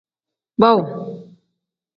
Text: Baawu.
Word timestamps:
Baawu. 0.59 0.87